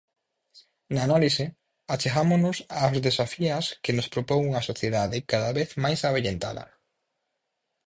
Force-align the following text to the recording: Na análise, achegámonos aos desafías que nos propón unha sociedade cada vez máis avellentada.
Na 0.93 1.01
análise, 1.07 1.45
achegámonos 1.93 2.57
aos 2.81 2.99
desafías 3.07 3.65
que 3.83 3.95
nos 3.97 4.09
propón 4.13 4.39
unha 4.49 4.65
sociedade 4.69 5.17
cada 5.31 5.49
vez 5.57 5.69
máis 5.83 5.99
avellentada. 6.09 6.65